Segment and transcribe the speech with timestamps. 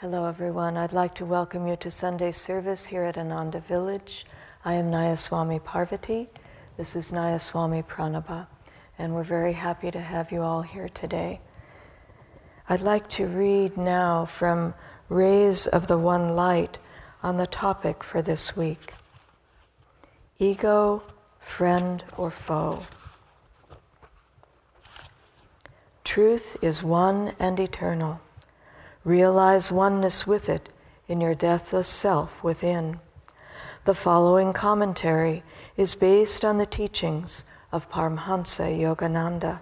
[0.00, 0.76] Hello, everyone.
[0.76, 4.26] I'd like to welcome you to Sunday service here at Ananda Village.
[4.62, 6.28] I am Nayaswami Parvati.
[6.76, 8.46] This is Nayaswami Pranaba,
[8.98, 11.40] and we're very happy to have you all here today.
[12.68, 14.74] I'd like to read now from
[15.08, 16.76] Rays of the One Light
[17.22, 18.92] on the topic for this week
[20.38, 21.02] Ego,
[21.40, 22.82] Friend, or Foe.
[26.04, 28.20] Truth is one and eternal.
[29.06, 30.68] Realize oneness with it
[31.06, 32.98] in your deathless self within.
[33.84, 35.44] The following commentary
[35.76, 39.60] is based on the teachings of Paramhansa Yogananda.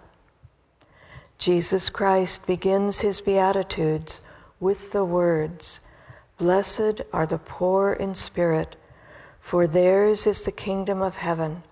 [1.37, 4.23] Jesus Christ begins his Beatitudes
[4.61, 5.83] with the words
[6.39, 8.77] Blessed are the poor in spirit,
[9.41, 11.65] for theirs is the kingdom of heaven.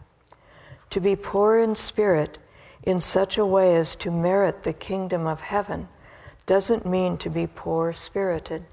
[0.91, 2.37] To be poor in spirit
[2.83, 5.89] in such a way as to merit the kingdom of heaven
[6.47, 8.65] doesn't mean to be poor spirited.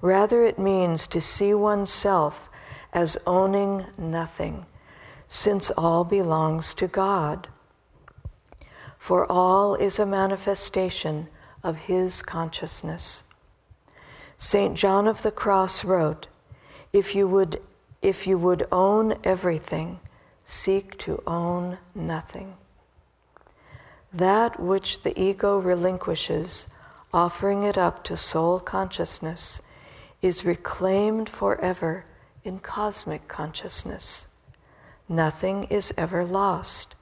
[0.00, 2.48] Rather, it means to see oneself
[2.92, 4.66] as owning nothing,
[5.28, 7.48] since all belongs to God.
[8.98, 11.28] For all is a manifestation
[11.62, 13.24] of His consciousness.
[14.36, 14.76] St.
[14.76, 16.28] John of the Cross wrote,
[16.92, 17.60] if you, would,
[18.00, 20.00] if you would own everything,
[20.44, 22.56] seek to own nothing.
[24.12, 26.66] That which the ego relinquishes,
[27.12, 29.60] offering it up to soul consciousness,
[30.22, 32.04] is reclaimed forever
[32.42, 34.26] in cosmic consciousness.
[35.08, 36.94] Nothing is ever lost.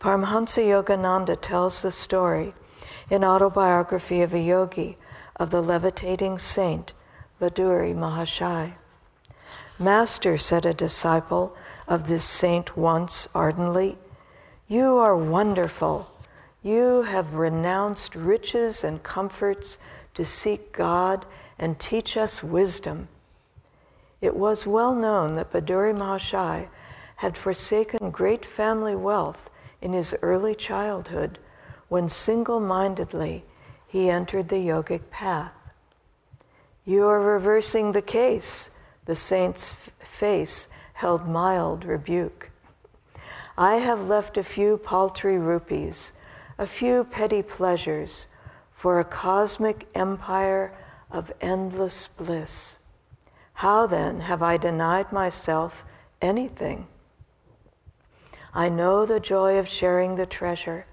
[0.00, 2.54] Paramhansa Yogananda tells the story
[3.10, 4.96] in Autobiography of a Yogi
[5.36, 6.92] of the levitating saint
[7.40, 8.74] Bhaduri Mahashai.
[9.78, 11.56] Master, said a disciple
[11.88, 13.98] of this saint once ardently,
[14.68, 16.10] you are wonderful.
[16.66, 19.78] You have renounced riches and comforts
[20.14, 21.24] to seek God
[21.60, 23.06] and teach us wisdom.
[24.20, 26.66] It was well known that Bhaduri Mahashai
[27.14, 29.48] had forsaken great family wealth
[29.80, 31.38] in his early childhood
[31.86, 33.44] when single mindedly
[33.86, 35.52] he entered the yogic path.
[36.84, 38.70] You are reversing the case,
[39.04, 42.50] the saint's face held mild rebuke.
[43.56, 46.12] I have left a few paltry rupees
[46.58, 48.28] a few petty pleasures
[48.72, 50.72] for a cosmic empire
[51.10, 52.78] of endless bliss.
[53.54, 55.84] How then have I denied myself
[56.20, 56.86] anything?
[58.54, 60.86] I know the joy of sharing the treasure.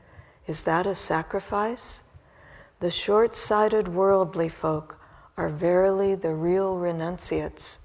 [0.47, 2.03] Is that a sacrifice?
[2.79, 4.99] The short sighted worldly folk
[5.37, 7.79] are verily the real renunciates.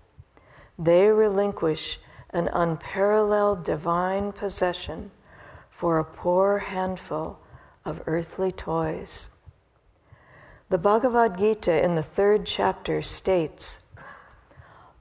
[0.76, 2.00] They relinquish
[2.30, 5.12] an unparalleled divine possession
[5.70, 7.38] for a poor handful
[7.88, 9.30] of earthly toys.
[10.68, 13.80] The Bhagavad Gita in the third chapter states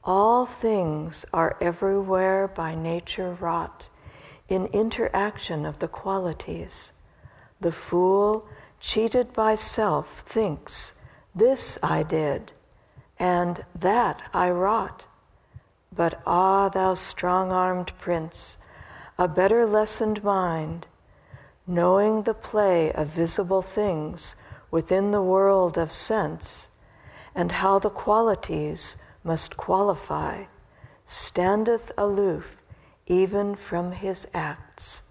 [0.06, 3.90] All things are everywhere by nature wrought
[4.48, 6.94] in interaction of the qualities.
[7.60, 8.48] The fool,
[8.80, 10.96] cheated by self, thinks,
[11.36, 12.54] This I did,
[13.20, 15.08] and that I wrought.
[15.94, 18.58] But ah, thou strong armed prince,
[19.20, 20.88] a better lessoned mind
[21.68, 24.36] knowing the play of visible things
[24.72, 26.70] within the world of sense,
[27.36, 30.46] and how the qualities must qualify,
[31.06, 32.58] standeth aloof
[33.06, 35.04] even from his acts.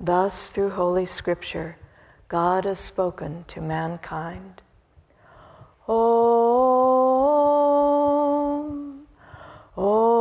[0.00, 1.76] Thus, through Holy Scripture,
[2.28, 4.60] God has spoken to mankind.
[5.88, 5.96] Om,
[9.76, 10.15] Om,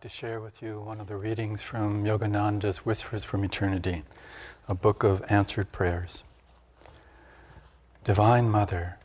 [0.00, 4.02] like to share with you one of the readings from Yogananda's Whispers from Eternity,
[4.66, 6.24] a book of answered prayers.
[8.04, 8.96] Divine Mother,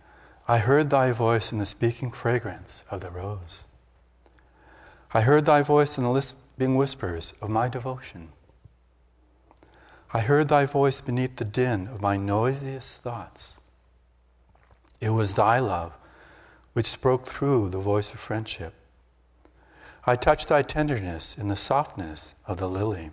[0.47, 3.66] I heard thy voice in the speaking fragrance of the rose.
[5.13, 8.29] I heard thy voice in the lisping whispers of my devotion.
[10.13, 13.57] I heard thy voice beneath the din of my noisiest thoughts.
[15.01, 15.91] It was thy love
[16.71, 18.74] which spoke through the voice of friendship.
[20.07, 23.12] I touch thy tenderness in the softness of the lily.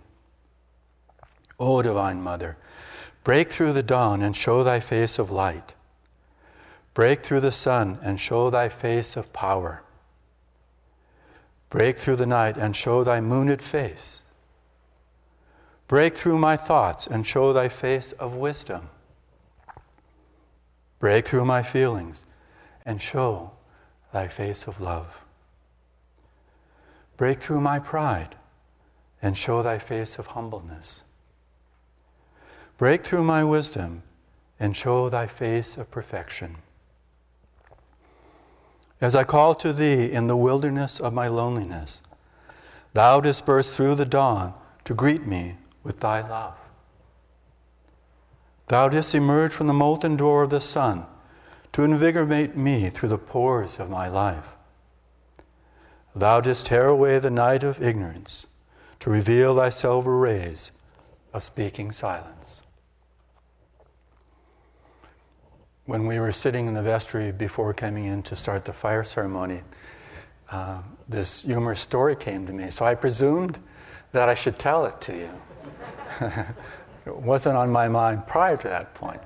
[1.59, 2.57] O Divine Mother,
[3.23, 5.73] break through the dawn and show thy face of light.
[6.93, 9.81] Break through the sun and show thy face of power.
[11.71, 14.21] Break through the night and show thy mooned face.
[15.87, 18.89] Break through my thoughts and show thy face of wisdom.
[20.99, 22.27] Break through my feelings
[22.85, 23.51] and show
[24.11, 25.22] thy face of love.
[27.17, 28.35] Break through my pride
[29.21, 31.03] and show thy face of humbleness.
[32.77, 34.03] Break through my wisdom
[34.59, 36.57] and show thy face of perfection.
[38.99, 42.01] As I call to thee in the wilderness of my loneliness,
[42.93, 44.53] thou disperse through the dawn
[44.85, 46.55] to greet me with thy love.
[48.67, 51.05] Thou didst emerge from the molten door of the sun
[51.73, 54.53] to invigorate me through the pores of my life.
[56.15, 58.45] Thou didst tear away the night of ignorance
[58.99, 60.71] to reveal thy silver rays
[61.33, 62.61] of speaking silence.
[65.85, 69.61] When we were sitting in the vestry before coming in to start the fire ceremony,
[70.51, 73.59] uh, this humorous story came to me, so I presumed
[74.11, 75.29] that I should tell it to you.
[77.05, 79.19] it wasn't on my mind prior to that point,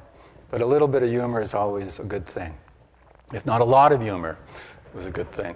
[0.50, 2.56] but a little bit of humor is always a good thing.
[3.34, 4.40] If not a lot of humor,
[4.86, 5.54] it was a good thing.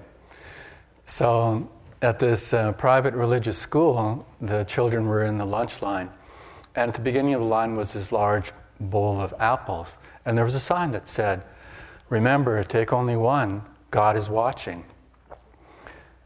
[1.11, 1.69] So,
[2.01, 6.09] at this uh, private religious school, the children were in the lunch line,
[6.73, 10.45] and at the beginning of the line was this large bowl of apples, and there
[10.45, 11.43] was a sign that said,
[12.07, 13.61] Remember, take only one,
[13.91, 14.85] God is watching.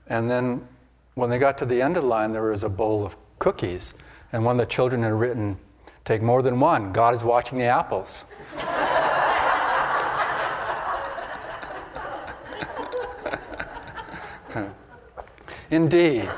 [0.05, 0.67] And then
[1.15, 3.95] when they got to the end of the line, there was a bowl of cookies,
[4.31, 5.57] and one of the children had written,
[6.03, 8.23] Take more than one, God is watching the apples.
[15.71, 16.29] Indeed,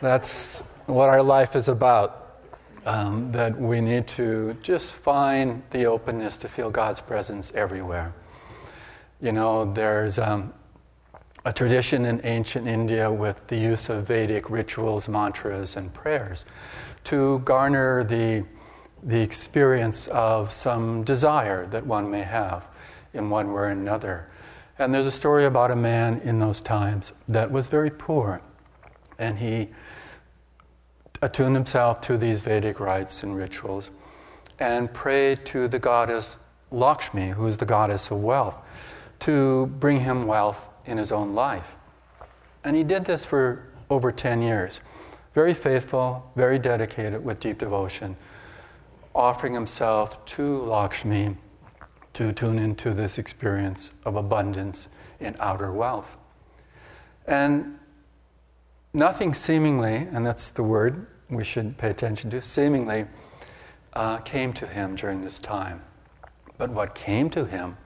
[0.00, 2.24] that's what our life is about.
[2.86, 8.14] Um, that we need to just find the openness to feel God's presence everywhere.
[9.20, 10.54] You know, there's um,
[11.44, 16.46] a tradition in ancient India with the use of Vedic rituals, mantras, and prayers
[17.04, 18.46] to garner the,
[19.02, 22.66] the experience of some desire that one may have
[23.12, 24.28] in one way or another.
[24.78, 28.40] And there's a story about a man in those times that was very poor,
[29.18, 29.70] and he
[31.20, 33.90] attuned himself to these Vedic rites and rituals
[34.60, 36.38] and prayed to the goddess
[36.70, 38.56] Lakshmi, who is the goddess of wealth,
[39.20, 41.74] to bring him wealth in his own life.
[42.62, 44.80] And he did this for over 10 years.
[45.34, 48.16] Very faithful, very dedicated with deep devotion,
[49.12, 51.36] offering himself to Lakshmi
[52.18, 54.88] to tune into this experience of abundance
[55.20, 56.16] in outer wealth.
[57.28, 57.78] And
[58.92, 63.06] nothing seemingly, and that's the word we should pay attention to, seemingly
[63.92, 65.80] uh, came to him during this time.
[66.56, 67.76] But what came to him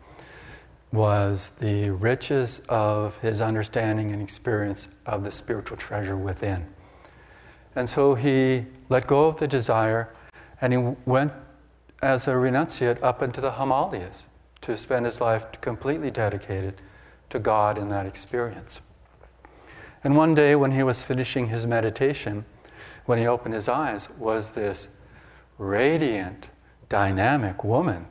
[0.95, 6.67] was the riches of his understanding and experience of the spiritual treasure within.
[7.77, 10.15] And so he let go of the desire
[10.63, 11.33] and he went
[12.03, 14.27] as a renunciate up into the Himalayas
[14.61, 16.75] to spend his life completely dedicated
[17.31, 18.81] to God in that experience.
[20.05, 22.45] And one day, when he was finishing his meditation,
[23.07, 24.89] when he opened his eyes, was this
[25.59, 26.51] radiant,
[26.89, 28.07] dynamic woman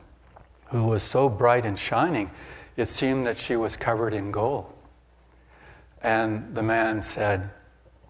[0.66, 2.30] who was so bright and shining,
[2.76, 4.72] it seemed that she was covered in gold.
[6.02, 7.50] And the man said,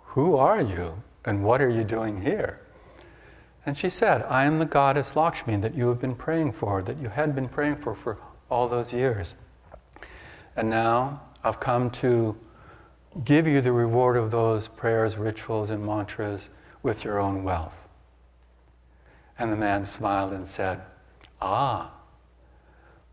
[0.06, 2.61] Who are you, and what are you doing here?
[3.64, 6.98] And she said, I am the goddess Lakshmi that you have been praying for, that
[6.98, 8.18] you had been praying for for
[8.50, 9.34] all those years.
[10.56, 12.36] And now I've come to
[13.24, 16.50] give you the reward of those prayers, rituals, and mantras
[16.82, 17.86] with your own wealth.
[19.38, 20.82] And the man smiled and said,
[21.40, 21.92] Ah,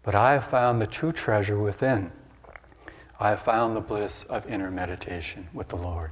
[0.03, 2.12] but I have found the true treasure within.
[3.19, 6.12] I have found the bliss of inner meditation with the Lord.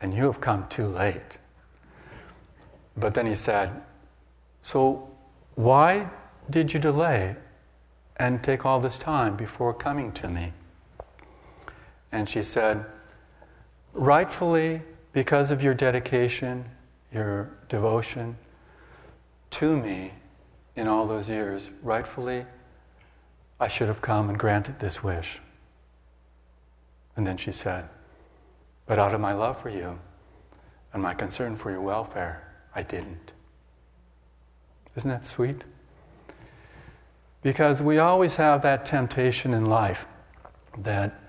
[0.00, 1.38] And you have come too late.
[3.00, 3.82] But then he said,
[4.60, 5.10] So
[5.54, 6.10] why
[6.48, 7.36] did you delay
[8.18, 10.52] and take all this time before coming to me?
[12.12, 12.84] And she said,
[13.94, 16.66] Rightfully, because of your dedication,
[17.12, 18.36] your devotion
[19.50, 20.12] to me
[20.76, 22.46] in all those years, rightfully,
[23.58, 25.40] I should have come and granted this wish.
[27.16, 27.88] And then she said,
[28.86, 29.98] But out of my love for you
[30.92, 33.32] and my concern for your welfare, I didn't.
[34.96, 35.64] Isn't that sweet?
[37.42, 40.06] Because we always have that temptation in life
[40.78, 41.20] that,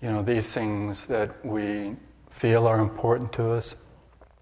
[0.00, 1.96] you know, these things that we
[2.30, 3.76] feel are important to us.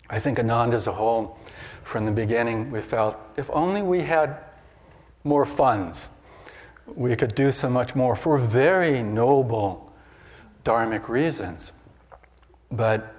[0.08, 1.38] I think Anand as a whole,
[1.84, 4.36] from the beginning, we felt if only we had
[5.24, 6.10] more funds,
[6.86, 9.92] we could do so much more for very noble
[10.64, 11.72] dharmic reasons.
[12.70, 13.14] But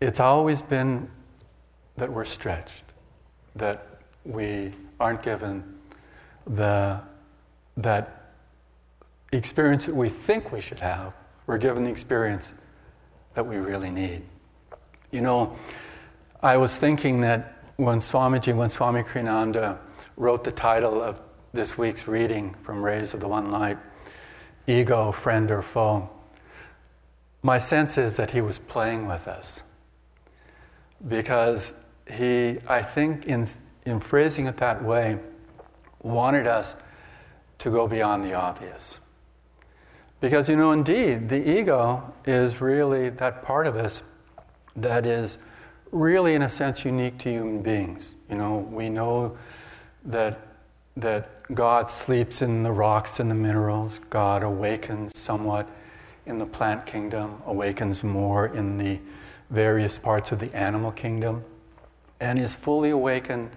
[0.00, 1.10] it's always been
[2.00, 2.84] that we're stretched,
[3.54, 3.86] that
[4.24, 5.78] we aren't given
[6.46, 7.00] the,
[7.76, 8.32] that
[9.32, 11.14] experience that we think we should have,
[11.46, 12.54] we're given the experience
[13.34, 14.22] that we really need.
[15.12, 15.56] You know,
[16.42, 19.78] I was thinking that when Swamiji, when Swami Kriyananda
[20.16, 21.20] wrote the title of
[21.52, 23.78] this week's reading from Rays of the One Light,
[24.66, 26.10] Ego, Friend or Foe,
[27.42, 29.62] my sense is that he was playing with us.
[31.06, 31.74] Because
[32.12, 33.46] he, I think, in,
[33.84, 35.18] in phrasing it that way,
[36.02, 36.76] wanted us
[37.58, 39.00] to go beyond the obvious.
[40.20, 44.02] Because, you know, indeed, the ego is really that part of us
[44.76, 45.38] that is
[45.92, 48.16] really, in a sense, unique to human beings.
[48.28, 49.36] You know, we know
[50.04, 50.38] that,
[50.96, 55.68] that God sleeps in the rocks and the minerals, God awakens somewhat
[56.26, 59.00] in the plant kingdom, awakens more in the
[59.50, 61.44] various parts of the animal kingdom,
[62.20, 63.50] and is fully awakened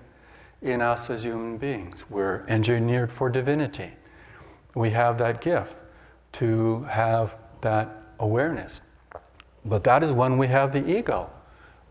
[0.61, 2.05] in us as human beings.
[2.09, 3.91] We're engineered for divinity.
[4.75, 5.83] We have that gift
[6.33, 7.89] to have that
[8.19, 8.81] awareness.
[9.65, 11.29] But that is when we have the ego.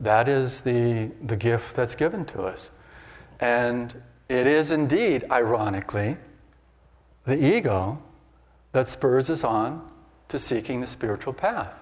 [0.01, 2.71] That is the, the gift that's given to us.
[3.41, 6.17] And it is indeed, ironically,
[7.25, 8.03] the ego
[8.73, 9.91] that spurs us on
[10.29, 11.82] to seeking the spiritual path.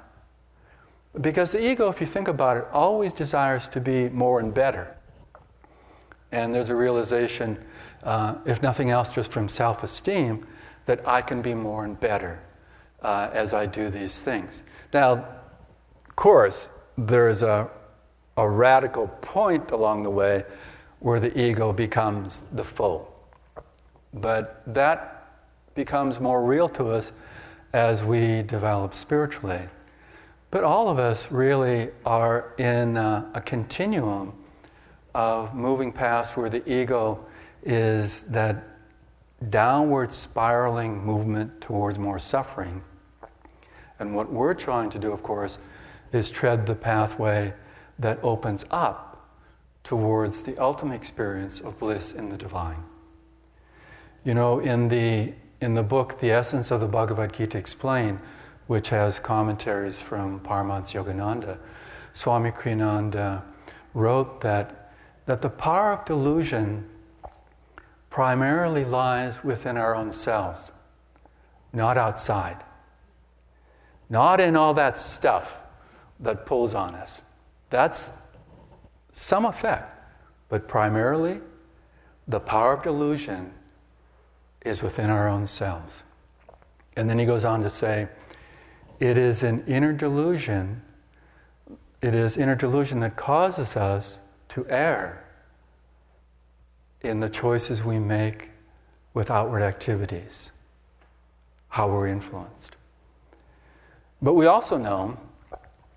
[1.19, 4.97] Because the ego, if you think about it, always desires to be more and better.
[6.31, 7.59] And there's a realization,
[8.05, 10.47] uh, if nothing else, just from self esteem,
[10.85, 12.41] that I can be more and better
[13.03, 14.63] uh, as I do these things.
[14.93, 17.69] Now, of course, there's a,
[18.37, 20.45] a radical point along the way
[21.01, 23.09] where the ego becomes the foe.
[24.13, 25.21] But that
[25.75, 27.13] becomes more real to us
[27.73, 29.69] as we develop spiritually.
[30.51, 34.35] But all of us really are in a, a continuum
[35.15, 37.25] of moving past where the ego
[37.63, 38.65] is that
[39.49, 42.83] downward spiraling movement towards more suffering.
[43.99, 45.59] And what we're trying to do, of course,
[46.13, 47.55] is tread the pathway
[47.99, 49.29] that opens up
[49.85, 52.83] towards the ultimate experience of bliss in the divine.
[54.25, 58.21] You know, in the, in the book, The Essence of the Bhagavad Gita Explained,
[58.71, 61.59] which has commentaries from Paramahansa Yogananda,
[62.13, 63.43] Swami Kriyananda
[63.95, 64.93] wrote that,
[65.27, 66.89] that the power of delusion
[68.11, 70.71] primarily lies within our own selves,
[71.73, 72.63] not outside.
[74.09, 75.67] Not in all that stuff
[76.21, 77.23] that pulls on us.
[77.71, 78.13] That's
[79.13, 80.01] some effect,
[80.49, 81.41] but primarily
[82.29, 83.53] the power of delusion
[84.65, 86.05] is within our own selves.
[86.97, 88.09] And then he goes on to say,
[89.01, 90.83] it is an inner delusion.
[92.03, 95.25] It is inner delusion that causes us to err
[97.01, 98.51] in the choices we make
[99.15, 100.51] with outward activities,
[101.71, 102.77] how we're influenced.
[104.23, 105.19] But we also know,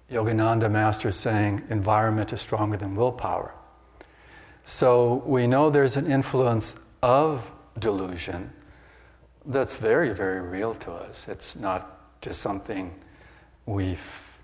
[0.10, 3.54] Yogananda Master saying, environment is stronger than willpower.
[4.64, 8.54] So we know there's an influence of delusion
[9.46, 11.28] that's very, very real to us.
[11.28, 11.93] It's not
[12.24, 12.96] just something
[13.66, 13.96] we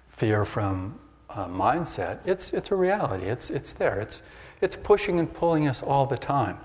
[0.10, 2.28] fear from a mindset.
[2.28, 3.26] It's, it's a reality.
[3.26, 4.00] It's, it's there.
[4.00, 4.22] It's,
[4.62, 6.58] it's pushing and pulling us all the time.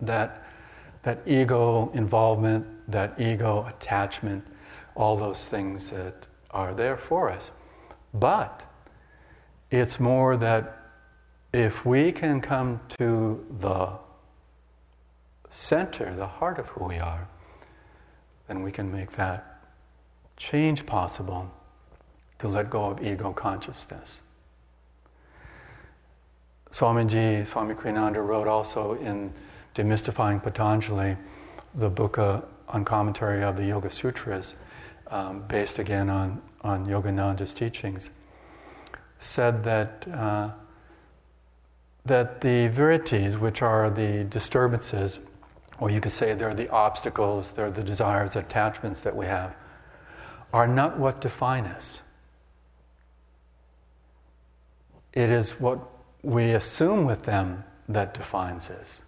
[0.00, 0.46] That,
[1.02, 4.46] that ego involvement, that ego attachment,
[4.94, 7.50] all those things that are there for us.
[8.12, 8.66] But
[9.70, 10.76] it's more that
[11.54, 13.92] if we can come to the
[15.48, 17.28] center, the heart of who we are,
[18.46, 19.47] then we can make that
[20.38, 21.50] change possible
[22.38, 24.22] to let go of ego consciousness.
[26.70, 29.32] Swamiji, Swami Kriyananda wrote also in
[29.74, 31.16] Demystifying Patanjali,
[31.74, 34.54] the book uh, on commentary of the Yoga Sutras,
[35.08, 38.10] um, based again on, on Yogananda's teachings,
[39.18, 40.50] said that, uh,
[42.04, 45.20] that the vrittis, which are the disturbances,
[45.80, 49.54] or you could say they're the obstacles, they're the desires, attachments that we have,
[50.52, 52.02] are not what define us.
[55.12, 55.80] It is what
[56.22, 59.02] we assume with them that defines us.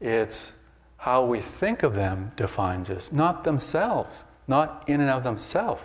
[0.00, 0.52] It's
[0.98, 5.82] how we think of them defines us, not themselves, not in and of themselves,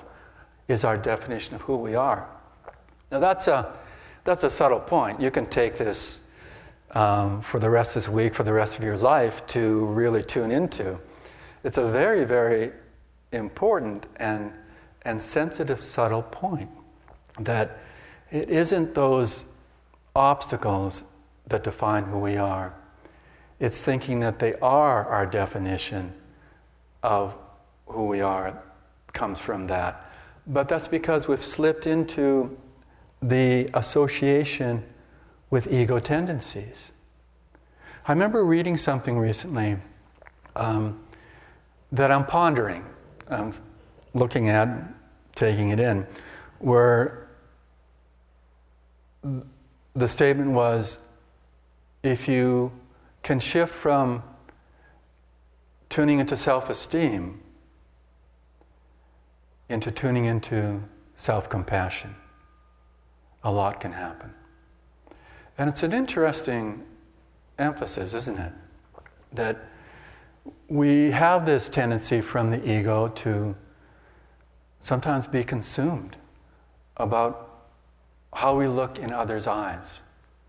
[0.67, 2.29] is our definition of who we are.
[3.12, 3.77] Now, that's a,
[4.24, 5.19] that's a subtle point.
[5.19, 6.21] You can take this
[6.91, 10.24] um, for the rest of this week, for the rest of your life, to really
[10.24, 11.00] tune into.
[11.63, 12.71] It's a very, very
[13.32, 14.52] important and,
[15.04, 16.70] and sensitive, subtle point
[17.40, 17.80] that
[18.30, 19.46] it isn't those
[20.16, 21.04] obstacles
[21.48, 22.74] that define who we are.
[23.60, 26.14] It's thinking that they are our definition
[27.04, 27.36] of
[27.88, 28.62] who we are
[29.14, 30.10] comes from that.
[30.48, 32.58] But that's because we've slipped into
[33.22, 34.84] the association
[35.50, 36.92] with ego tendencies.
[38.08, 39.78] I remember reading something recently
[40.56, 41.00] um,
[41.92, 42.86] that I'm pondering,
[43.32, 43.54] um,
[44.14, 44.68] looking at,
[45.34, 46.06] taking it in,
[46.60, 47.28] where
[49.96, 51.00] the statement was
[52.04, 52.72] if you
[53.24, 54.24] can shift from
[55.90, 57.42] tuning into self esteem
[59.70, 60.84] into tuning into
[61.16, 62.16] self compassion,
[63.44, 64.34] a lot can happen.
[65.58, 66.84] And it's an interesting
[67.58, 68.54] emphasis, isn't it?
[69.32, 69.58] That
[70.67, 73.55] we have this tendency from the ego to
[74.79, 76.17] sometimes be consumed
[76.98, 77.65] about
[78.33, 80.01] how we look in others' eyes,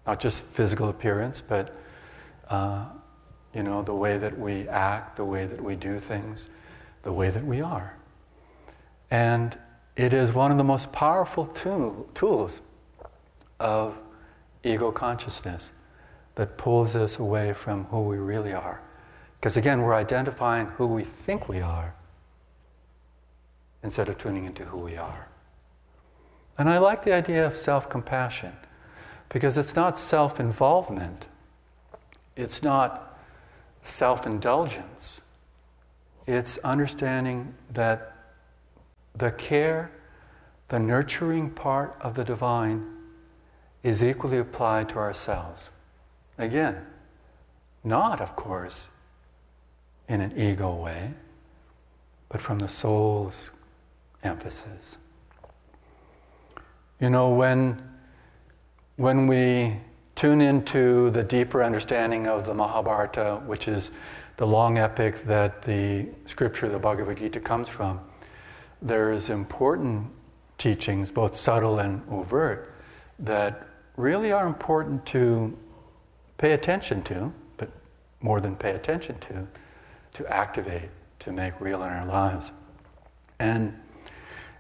[0.07, 1.75] not just physical appearance, but
[2.49, 2.87] uh,
[3.53, 6.49] you know the way that we act, the way that we do things,
[7.03, 7.97] the way that we are,
[9.11, 9.59] and
[9.97, 12.61] it is one of the most powerful tool, tools
[13.61, 13.99] of
[14.65, 15.73] ego consciousness
[16.35, 18.81] that pulls us away from who we really are.
[19.43, 21.97] Because again, we're identifying who we think we are
[23.83, 25.27] instead of tuning into who we are.
[26.57, 28.53] And I like the idea of self compassion
[29.29, 31.27] because it's not self involvement,
[32.37, 33.19] it's not
[33.81, 35.23] self indulgence,
[36.25, 38.17] it's understanding that
[39.13, 39.91] the care,
[40.69, 42.87] the nurturing part of the divine
[43.83, 45.71] is equally applied to ourselves.
[46.39, 46.87] Again,
[47.83, 48.87] not, of course,
[50.13, 51.11] in an ego way,
[52.29, 53.51] but from the soul's
[54.23, 54.99] emphasis.
[57.01, 57.83] You know, when,
[58.97, 59.79] when we
[60.15, 63.91] tune into the deeper understanding of the Mahabharata, which is
[64.37, 67.99] the long epic that the scripture, the Bhagavad Gita, comes from,
[68.83, 70.11] there's important
[70.59, 72.75] teachings, both subtle and overt,
[73.19, 73.67] that
[73.97, 75.57] really are important to
[76.37, 77.71] pay attention to, but
[78.21, 79.49] more than pay attention to,
[80.15, 82.53] to activate, to make real in our lives.
[83.39, 83.79] And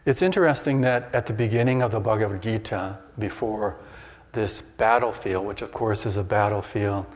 [0.04, 3.80] it's interesting that at the beginning of the Bhagavad Gita, before
[4.32, 7.06] this battlefield, which of course is a battlefield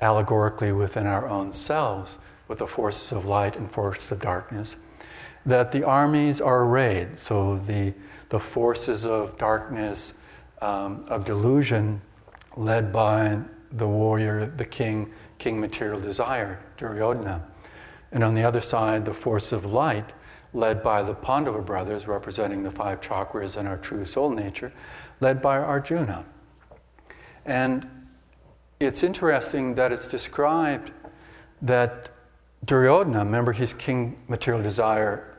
[0.00, 2.18] allegorically within our own selves,
[2.48, 4.76] with the forces of light and forces of darkness,
[5.44, 7.18] that the armies are arrayed.
[7.18, 7.94] So the,
[8.28, 10.14] the forces of darkness,
[10.60, 12.00] um, of delusion,
[12.56, 13.40] led by
[13.70, 17.42] the warrior, the king, King Material Desire, Duryodhana.
[18.12, 20.12] And on the other side, the force of light,
[20.52, 24.72] led by the Pandava brothers, representing the five chakras and our true soul nature,
[25.20, 26.26] led by Arjuna.
[27.46, 27.88] And
[28.78, 30.92] it's interesting that it's described
[31.62, 32.10] that
[32.64, 35.36] Duryodhana, remember he's King Material Desire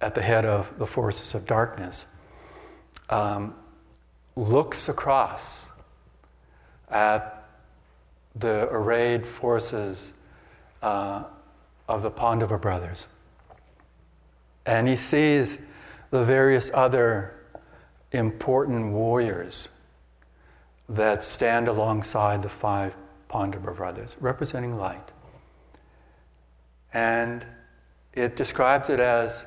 [0.00, 2.06] at the head of the forces of darkness,
[3.10, 3.54] um,
[4.36, 5.68] looks across
[6.88, 7.48] at
[8.36, 10.12] the arrayed forces
[10.82, 11.24] uh,
[11.88, 13.08] of the Pandava brothers.
[14.66, 15.58] And he sees
[16.10, 17.34] the various other
[18.12, 19.68] important warriors
[20.88, 22.94] that stand alongside the five
[23.28, 25.12] Pandava brothers, representing light.
[26.92, 27.46] And
[28.14, 29.46] it describes it as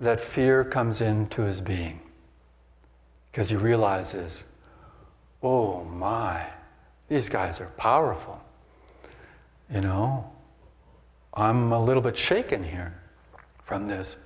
[0.00, 2.00] that fear comes into his being
[3.30, 4.44] because he realizes,
[5.42, 6.46] oh my,
[7.08, 8.42] these guys are powerful.
[9.72, 10.31] You know,
[11.34, 13.00] I'm a little bit shaken here
[13.64, 14.16] from this.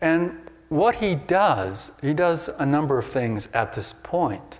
[0.00, 4.58] And what he does, he does a number of things at this point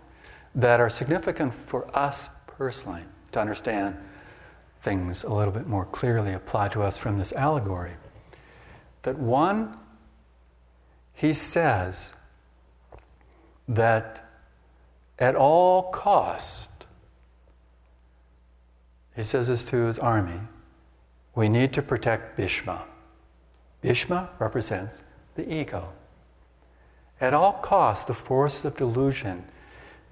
[0.55, 3.97] that are significant for us personally to understand
[4.83, 7.95] things a little bit more clearly apply to us from this allegory.
[9.03, 9.77] That one,
[11.15, 12.13] he says
[13.67, 14.29] that
[15.19, 16.71] at all cost,
[19.17, 20.41] he says this to his army,
[21.35, 22.85] we need to protect Bhishma.
[23.81, 25.03] Bhishma represents
[25.35, 25.93] the ego.
[27.21, 29.45] At all costs, the forces of delusion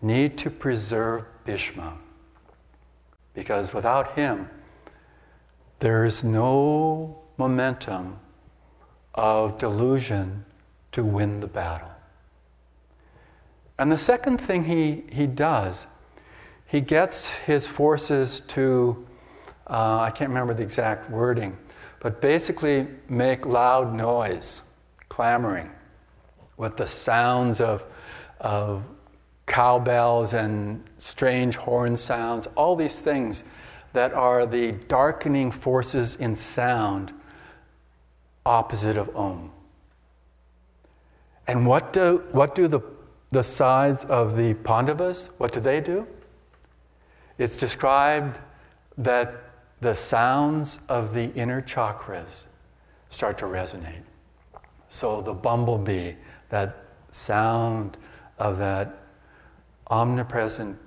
[0.01, 1.99] need to preserve Bhishma.
[3.35, 4.51] Because without him,
[5.79, 8.19] there is no momentum
[9.15, 10.45] of delusion
[10.93, 11.91] to win the battle.
[13.79, 15.87] And the second thing he, he does,
[16.67, 19.07] he gets his forces to,
[19.67, 21.57] uh, I can't remember the exact wording,
[22.01, 24.63] but basically make loud noise,
[25.09, 25.71] clamoring,
[26.57, 27.85] with the sounds of,
[28.41, 28.83] of
[29.47, 33.45] cowbells and strange horn sounds, all these things
[33.93, 37.13] that are the darkening forces in sound
[38.47, 39.53] opposite of Om.
[41.47, 42.81] And what do, what do the
[43.33, 46.07] the sides of the Pandavas, what do they do?
[47.39, 48.39] It's described
[48.99, 49.52] that
[49.83, 52.47] the sounds of the inner chakras
[53.11, 54.05] start to resonate.
[54.89, 56.13] So the bumblebee,
[56.51, 57.99] that sound
[58.39, 58.97] of that
[59.89, 60.79] omnipresent,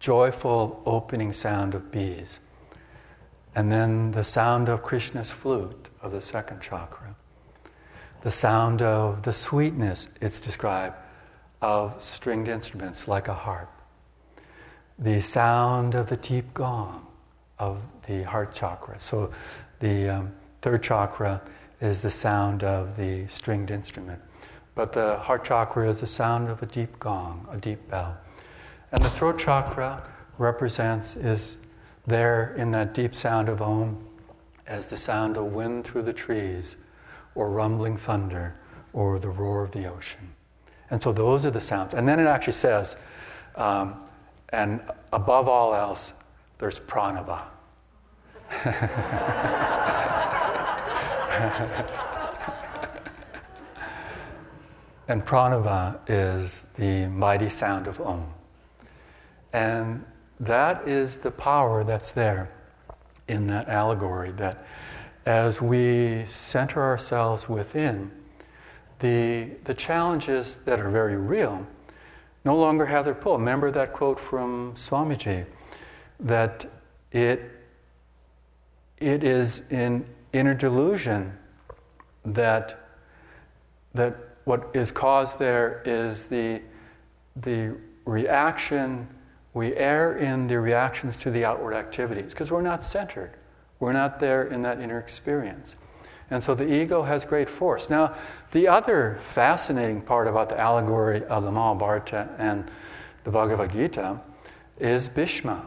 [0.00, 2.40] joyful opening sound of bees.
[3.54, 7.14] And then the sound of Krishna's flute of the second chakra.
[8.22, 10.96] The sound of the sweetness, it's described,
[11.60, 13.73] of stringed instruments like a harp.
[14.98, 17.06] The sound of the deep gong
[17.58, 19.00] of the heart chakra.
[19.00, 19.30] So
[19.80, 21.42] the um, third chakra
[21.80, 24.20] is the sound of the stringed instrument.
[24.74, 28.16] But the heart chakra is the sound of a deep gong, a deep bell.
[28.92, 31.58] And the throat chakra represents, is
[32.06, 34.04] there in that deep sound of Om
[34.66, 36.76] as the sound of wind through the trees,
[37.34, 38.56] or rumbling thunder,
[38.92, 40.34] or the roar of the ocean.
[40.90, 41.94] And so those are the sounds.
[41.94, 42.96] And then it actually says,
[43.56, 44.00] um,
[44.54, 44.80] and
[45.12, 46.12] above all else,
[46.58, 47.42] there's pranava.
[55.08, 58.32] and pranava is the mighty sound of Om.
[59.52, 60.04] And
[60.38, 62.52] that is the power that's there
[63.26, 64.64] in that allegory that
[65.26, 68.12] as we center ourselves within,
[69.00, 71.66] the, the challenges that are very real
[72.44, 73.38] no longer have their pull.
[73.38, 75.46] Remember that quote from Swamiji
[76.20, 76.66] that
[77.12, 77.50] it,
[78.98, 81.36] it is in inner delusion
[82.24, 82.78] that,
[83.94, 86.62] that what is caused there is the,
[87.36, 89.08] the reaction,
[89.54, 93.32] we err in the reactions to the outward activities because we're not centered.
[93.78, 95.76] We're not there in that inner experience.
[96.30, 97.90] And so the ego has great force.
[97.90, 98.14] Now,
[98.52, 102.70] the other fascinating part about the allegory of the Mahabharata and
[103.24, 104.20] the Bhagavad Gita
[104.78, 105.66] is Bhishma,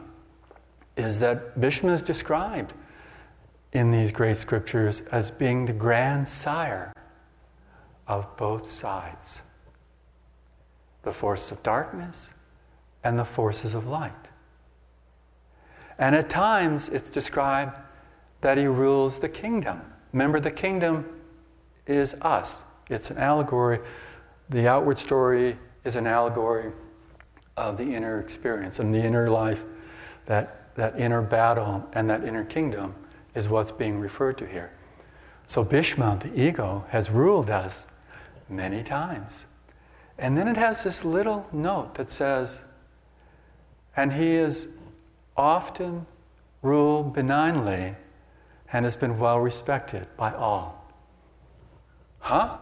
[0.96, 2.74] is that Bhishma is described
[3.72, 6.92] in these great scriptures as being the grandsire
[8.08, 9.42] of both sides
[11.04, 12.34] the forces of darkness
[13.04, 14.30] and the forces of light.
[15.98, 17.80] And at times it's described
[18.42, 19.82] that he rules the kingdom.
[20.18, 21.08] Remember, the kingdom
[21.86, 23.78] is us, it's an allegory.
[24.50, 26.74] The outward story is an allegory
[27.56, 29.64] of the inner experience and the inner life,
[30.26, 32.96] that, that inner battle and that inner kingdom
[33.36, 34.72] is what's being referred to here.
[35.46, 37.86] So Bhishma, the ego, has ruled us
[38.50, 39.46] many times.
[40.18, 42.64] And then it has this little note that says,
[43.96, 44.70] and he is
[45.38, 46.08] often
[46.64, 47.98] ruled benignly
[48.72, 50.92] and has been well respected by all.
[52.20, 52.58] Huh?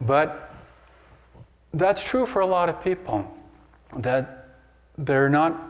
[0.00, 0.54] But
[1.72, 3.32] that's true for a lot of people,
[3.96, 4.56] that
[4.98, 5.60] they're not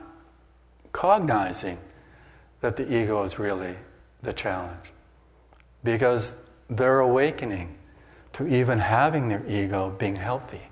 [0.92, 1.78] cognizing
[2.60, 3.76] that the ego is really
[4.22, 4.92] the challenge.
[5.84, 7.76] Because they're awakening
[8.34, 10.68] to even having their ego being healthy.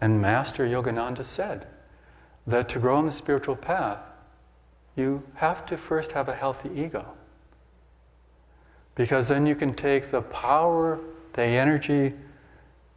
[0.00, 1.66] And Master Yogananda said
[2.46, 4.02] that to grow on the spiritual path,
[4.96, 7.14] you have to first have a healthy ego.
[8.94, 11.00] Because then you can take the power,
[11.32, 12.14] the energy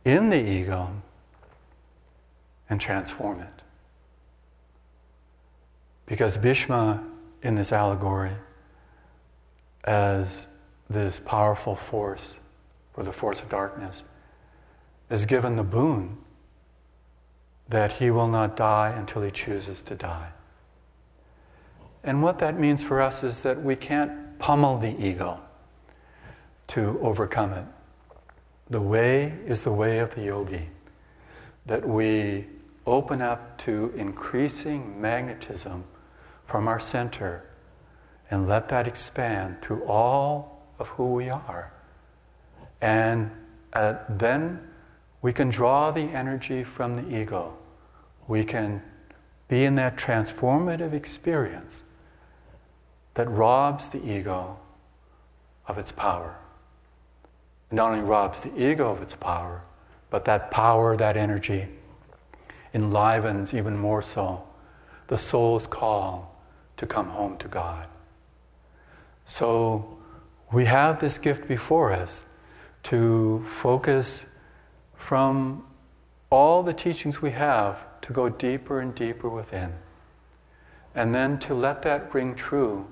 [0.03, 0.91] in the ego
[2.69, 3.62] and transform it.
[6.05, 7.03] Because Bhishma,
[7.41, 8.34] in this allegory,
[9.84, 10.47] as
[10.89, 12.39] this powerful force,
[12.95, 14.03] or the force of darkness,
[15.10, 16.17] is given the boon
[17.67, 20.29] that he will not die until he chooses to die.
[22.06, 25.41] And what that means for us is that we can't pummel the ego
[26.68, 27.65] to overcome it.
[28.70, 30.70] The way is the way of the yogi,
[31.65, 32.46] that we
[32.86, 35.84] open up to increasing magnetism
[36.46, 37.50] from our center
[38.30, 41.74] and let that expand through all of who we are.
[42.82, 43.32] And
[43.74, 44.60] uh, then
[45.24, 47.58] we can draw the energy from the ego.
[48.28, 48.84] We can
[49.48, 51.82] be in that transformative experience
[53.15, 54.60] that robs the ego
[55.67, 56.38] of its power.
[57.71, 59.63] not only robs the ego of its power,
[60.10, 61.67] but that power, that energy,
[62.73, 64.43] enlivens even more so
[65.08, 66.39] the soul's call
[66.78, 67.88] to come home to God.
[69.25, 69.97] So
[70.51, 72.23] we have this gift before us
[72.84, 74.25] to focus
[74.95, 75.65] from
[76.30, 79.73] all the teachings we have to go deeper and deeper within.
[80.93, 82.88] And then to let that ring true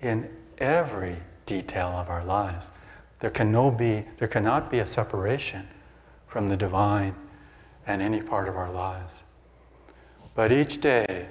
[0.00, 2.70] in every detail of our lives.
[3.20, 5.68] There can no be, there cannot be a separation
[6.26, 7.14] from the divine
[7.86, 9.22] and any part of our lives.
[10.34, 11.28] But each day,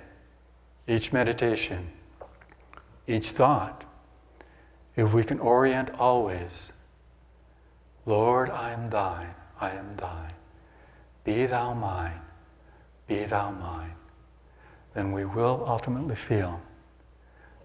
[0.88, 1.92] each meditation,
[3.08, 3.86] each thought,
[4.96, 6.74] if we can orient always,
[8.06, 10.34] Lord, I am thine, I am thine,
[11.24, 12.22] be thou mine,
[13.08, 13.96] be thou mine,
[14.94, 16.62] then we will ultimately feel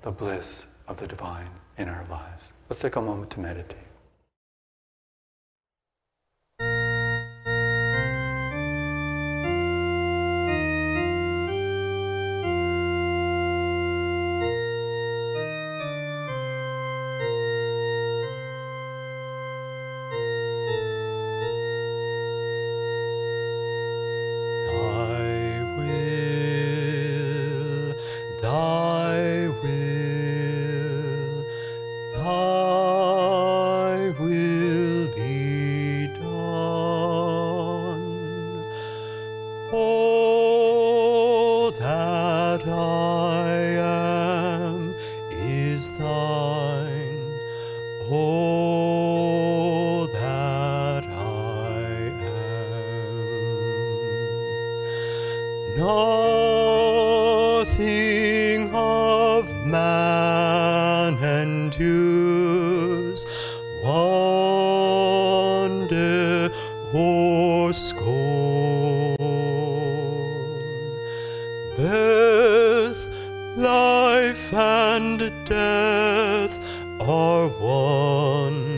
[0.03, 2.53] the bliss of the divine in our lives.
[2.69, 3.84] Let's take a moment to meditate.
[77.01, 78.74] Alone.